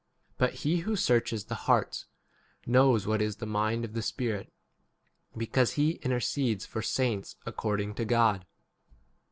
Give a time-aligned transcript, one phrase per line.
[0.37, 2.07] 27 But he who searches the hearts
[2.65, 4.51] knows what [is] the mind of the Spirit,
[5.37, 8.47] because he intercedes for 28 saints according to God.